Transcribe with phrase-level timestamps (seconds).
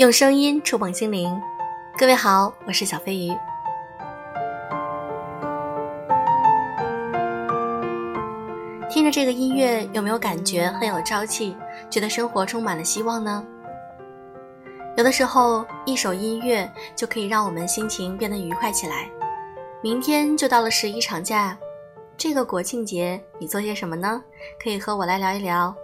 [0.00, 1.38] 用声音触碰心灵，
[1.98, 3.36] 各位好，我是小飞鱼。
[8.88, 11.54] 听着这个音乐，有没有感觉很有朝气，
[11.90, 13.44] 觉得生活充满了希望呢？
[14.96, 19.06] 有的时候，一首音乐就可以让我们心情变得愉快起来。
[19.82, 21.54] 明天就到了十一长假，
[22.16, 24.24] 这个国庆节你做些什么呢？
[24.64, 25.76] 可以和我来聊一聊。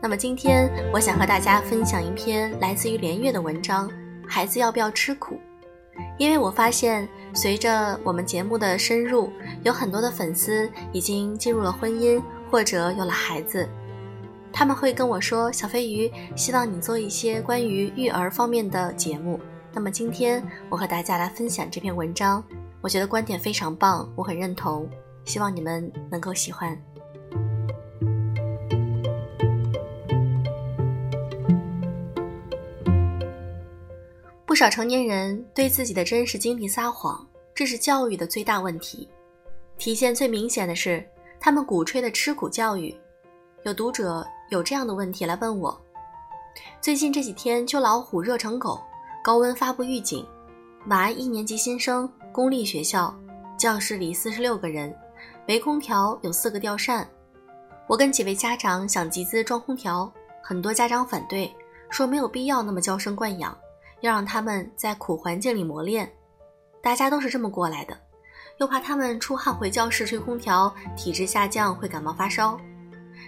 [0.00, 3.90] 那么今天我想和大家分享一篇来自于连月的文章：
[4.28, 5.38] 孩子要不要吃苦？
[6.18, 13.66] 因为我发现，随着我们节目的深入，有很多的粉丝已经进入了婚姻或者有了孩子，
[14.52, 19.40] 他们会跟我说：“小飞鱼，希望你做一些关于育儿方面的节目。”
[19.72, 22.44] 那么今天我和大家来分享这篇文章，
[22.82, 24.88] 我觉得观点非常棒，我很认同，
[25.24, 26.78] 希望你们能够喜欢。
[34.56, 37.22] 不少成年人对自己的真实经历撒谎，
[37.54, 39.06] 这是教育的最大问题。
[39.76, 41.06] 体现最明显的是，
[41.38, 42.96] 他们鼓吹的吃苦教育。
[43.64, 45.78] 有读者有这样的问题来问我：
[46.80, 48.80] 最近这几天秋老虎热成狗，
[49.22, 50.26] 高温发布预警，
[50.86, 53.14] 娃一年级新生，公立学校，
[53.58, 54.90] 教室里四十六个人，
[55.46, 57.06] 没空调有四个吊扇。
[57.86, 60.10] 我跟几位家长想集资装空调，
[60.42, 61.54] 很多家长反对，
[61.90, 63.54] 说没有必要那么娇生惯养。
[64.00, 66.10] 要让他们在苦环境里磨练，
[66.82, 67.96] 大家都是这么过来的，
[68.58, 72.58] 又怕他们出汗回教室吹空调，体质下降会感冒发烧，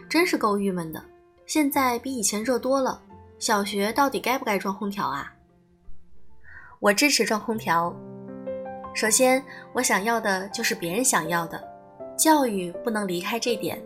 [0.08, 1.02] 真是够郁闷的。
[1.46, 3.00] 现在比以前热多了，
[3.38, 5.32] 小学到底该不该装空调啊？
[6.80, 7.94] 我支持装空调。
[8.94, 11.62] 首先，我想要的就是别人想要的，
[12.16, 13.82] 教育不能离开这点。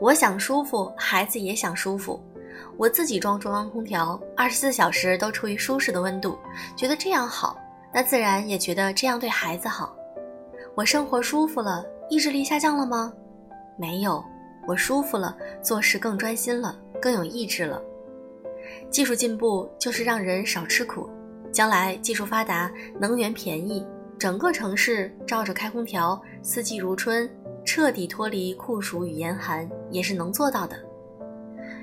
[0.00, 2.22] 我想舒服，孩子也想舒服。
[2.80, 6.38] 我自己装中央空调，二十四小时都处于舒适的温度，
[6.74, 7.54] 觉得这样好，
[7.92, 9.94] 那自然也觉得这样对孩子好。
[10.74, 13.12] 我生活舒服了，意志力下降了吗？
[13.76, 14.24] 没有，
[14.66, 17.82] 我舒服了，做事更专心了，更有意志了。
[18.90, 21.06] 技术进步就是让人少吃苦，
[21.52, 23.86] 将来技术发达，能源便宜，
[24.18, 27.28] 整个城市照着开空调，四季如春，
[27.62, 30.78] 彻底脱离酷暑与严寒，也是能做到的。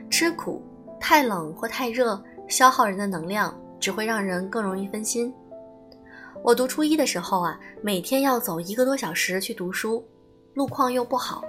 [0.09, 0.63] 吃苦，
[0.99, 5.33] 太冷或太热，消耗人的能量，只会让人更容易分心。
[6.43, 10.05] 我读初一的时候啊，每天要走一个多小时去读书，
[10.53, 11.43] 路况又不好，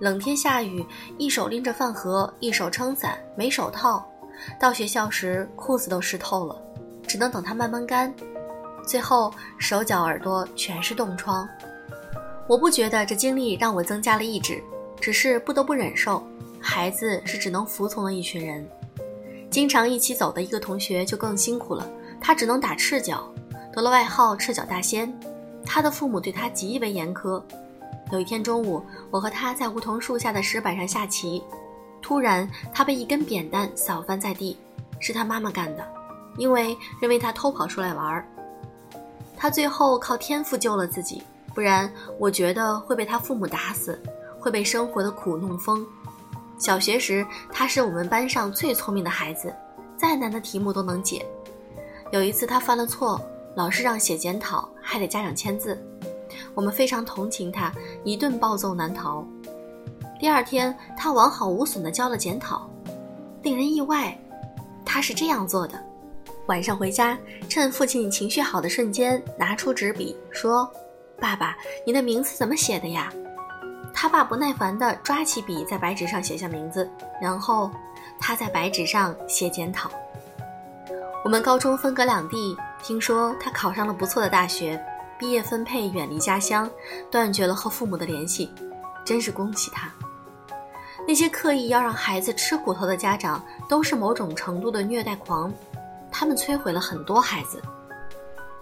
[0.00, 0.84] 冷天下雨，
[1.16, 4.06] 一手拎着饭盒，一手撑伞，没手套，
[4.58, 6.60] 到学校时裤子都湿透了，
[7.06, 8.12] 只能等它慢慢干，
[8.86, 11.48] 最后手脚耳朵全是冻疮。
[12.48, 14.62] 我不觉得这经历让我增加了意志，
[15.00, 16.22] 只是不得不忍受。
[16.60, 18.68] 孩子是只能服从的一群人，
[19.50, 23.32] 经常一起走的一个同学就更辛苦了，他只能打赤脚，
[23.72, 25.12] 得了外号“赤脚大仙”。
[25.64, 27.42] 他的父母对他极为严苛。
[28.10, 31.42] 有一天中午，我和他在梧桐树下的石板上下棋，
[32.00, 34.56] 突然他被一根扁担扫翻在地，
[34.98, 35.86] 是他妈妈干的，
[36.38, 38.26] 因为认为他偷跑出来玩儿。
[39.36, 41.22] 他最后靠天赋救了自己，
[41.54, 44.00] 不然我觉得会被他父母打死，
[44.40, 45.86] 会被生活的苦弄疯。
[46.58, 49.54] 小学时，他是我们班上最聪明的孩子，
[49.96, 51.24] 再难的题目都能解。
[52.10, 53.20] 有一次他犯了错，
[53.54, 55.80] 老师让写检讨，还得家长签字。
[56.54, 59.24] 我们非常同情他，一顿暴揍难逃。
[60.18, 62.68] 第二天，他完好无损地交了检讨。
[63.42, 64.18] 令人意外，
[64.84, 65.80] 他是这样做的：
[66.46, 67.16] 晚上回家，
[67.48, 70.68] 趁父亲情绪好的瞬间，拿出纸笔说
[71.20, 73.12] ：“爸爸，你的名字怎么写的呀？”
[74.00, 76.88] 他爸不耐烦地抓起笔，在白纸上写下名字，
[77.20, 77.68] 然后
[78.20, 79.90] 他在白纸上写检讨。
[81.24, 84.80] 我们高中分隔两地，听说他考上了不错的大学，
[85.18, 86.70] 毕业分配远离家乡，
[87.10, 88.48] 断绝了和父母的联系，
[89.04, 89.90] 真是恭喜他。
[91.04, 95.52] 那些刻意要让孩子吃苦头的家长，都是某种程度的虐待狂，
[96.08, 97.60] 他们摧毁了很多孩子。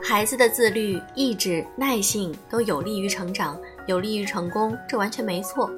[0.03, 3.55] 孩子的自律、意志、耐性都有利于成长。
[3.87, 5.71] 有利于成功，这完全没错。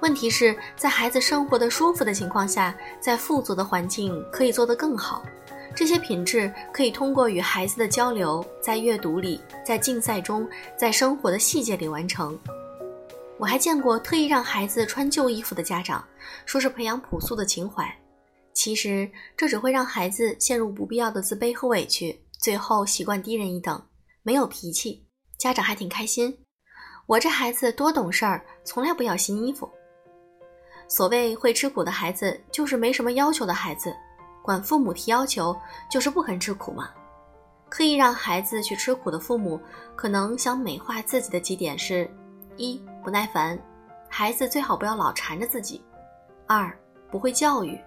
[0.00, 5.24] 问题是在孩子生活的舒服的情况下，在富足的环境可以做得更好。
[5.74, 12.38] 这些品质可以通过与孩子的交流，在阅读里，在竞赛中，在生活的细节里完成。
[13.38, 16.04] 我还见过特意让孩子穿旧衣服的家长，
[16.46, 17.84] 说是培养朴素的情怀。
[18.52, 23.80] 其实这只会让孩子陷入不必要的自卑和委屈，最后习惯低人一等，
[24.24, 25.04] 没有脾气。
[25.38, 26.36] 家长还挺开心。
[27.08, 29.66] 我这孩子多懂事儿，从来不要新衣服。
[30.86, 33.96] 所谓会吃苦的孩子，就是没什么要求的孩子，
[34.42, 35.58] 管父母提要求，
[35.90, 36.90] 就是不肯吃苦嘛？
[37.70, 39.58] 刻意让孩子去吃苦的父母，
[39.96, 42.06] 可能想美化自己的几点是：
[42.58, 43.58] 一不耐烦，
[44.10, 45.80] 孩子最好不要老缠着自己；
[46.46, 46.70] 二
[47.10, 47.80] 不会教育，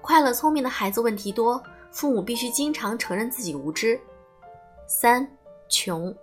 [0.00, 1.60] 快乐聪明的孩子问题多，
[1.90, 3.98] 父母必须经常承认自己无知；
[4.86, 5.28] 三
[5.68, 6.14] 穷，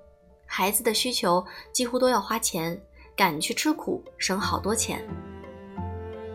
[0.59, 1.41] 孩子的需求
[1.71, 2.77] 几乎都要花钱，
[3.15, 5.01] 敢去吃苦，省好多钱。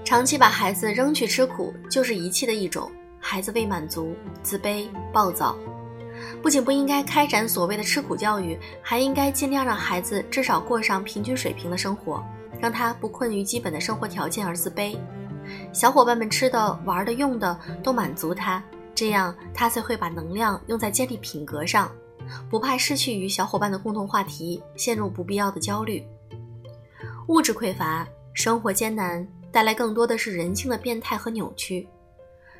[0.03, 2.91] 长期把孩子扔去吃苦，就是遗弃的一种，
[3.21, 5.55] 孩子未满足，自卑暴躁。
[6.43, 12.25] 不仅不应该开展所谓的吃苦教育，还应该尽量让孩子至少过上平均水平的生活，
[12.59, 14.99] 让他不困于基本的生活条件而自卑。
[15.71, 21.93] 小伙伴们吃的、玩的、用的都满足他，这样他才会把能量用在建立品格上，
[22.51, 26.05] 不怕失去与小伙伴的共同话题，陷入不必要的焦虑。
[27.29, 31.87] 物质匮乏，生活艰难，带来更多的是人性的变态和扭曲。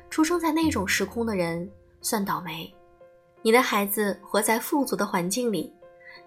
[0.09, 1.69] 出生在那种时空的人
[2.01, 2.73] 算倒霉。
[3.41, 5.71] 你的孩子活在富足的环境里，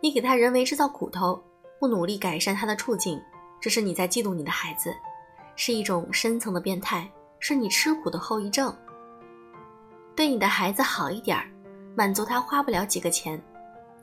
[0.01, 1.43] 你给他人为制造苦头，
[1.81, 3.21] 不努力改善他的处境，
[3.61, 4.95] 这是你在嫉妒你的孩子，
[5.57, 7.11] 是一种深层的变态，
[7.41, 8.73] 是你吃苦的后遗症。
[10.15, 11.51] 对你的孩子好一点儿，
[11.99, 13.43] 满足他花不了几个钱，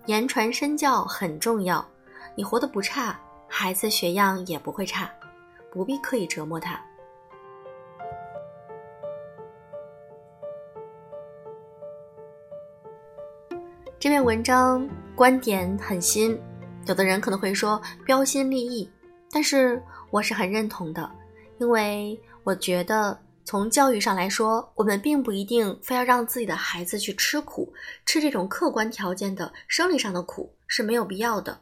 [0.08, 1.88] 言传身教很重要。
[2.36, 5.10] 你活得不差，孩子学样也不会差，
[5.72, 6.78] 不必刻意折磨他。
[13.98, 16.38] 这篇文章观点很新，
[16.88, 18.92] 有的人可能会说标新立异，
[19.32, 19.82] 但是
[20.12, 21.10] 我是很认同的，
[21.60, 27.72] 因为我觉得从教育上来说，我们并不一定非要让自己的孩子去吃苦，
[28.04, 31.56] 吃这种客观条件的生理上的苦是没有必要的。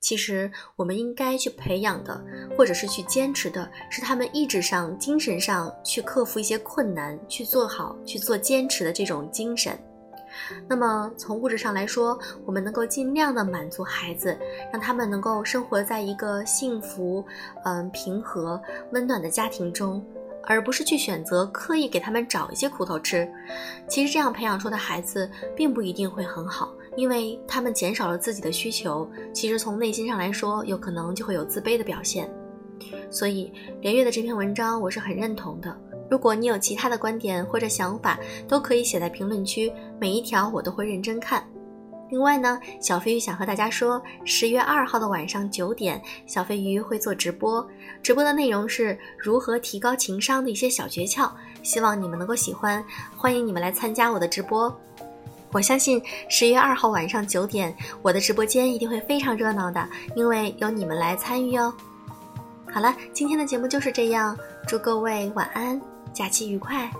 [0.00, 2.20] 其实我们应该去培养的，
[2.58, 9.78] 或者是去坚持的，是他们意志上、精神上去克服一些困难，去做好、去做坚持的这种精神。
[10.68, 14.36] 那么从物质上来说，我们能够尽量的满足孩子，
[14.72, 17.24] 让他们能够生活在一个幸福、
[17.64, 18.60] 嗯平和、
[18.92, 20.04] 温暖的家庭中，
[20.46, 23.30] 而不是去选择刻意给他们找一些苦头吃。
[23.88, 32.30] 其实这样培养出的孩子并不一定会很好，因为他们减少了自己的需求，其实从内心上来说，有可能就会有自卑的表现。
[33.10, 35.76] 所以连月的这篇文章我是很认同的。
[36.10, 41.44] 如果你有其他的观点或者想法，都可以写在评论区，每一条我都会认真看。
[42.10, 47.66] 另外呢，小飞鱼想和大家说，十月二号的晚上九点，小飞鱼会做直播，
[48.02, 51.30] 直播的内容是如何提高情商的一些小诀窍，
[51.62, 52.84] 希望你们能够喜欢，
[53.16, 54.74] 欢迎你们来参加我的直播。
[55.52, 61.72] 我相信十月二号晚上九点，我的直播间一定会非常热闹的，因为有你们来参与哦。
[62.72, 64.36] 好了，今天的节目就是这样，
[64.66, 65.80] 祝各位晚安。
[66.12, 66.90] 假期愉快。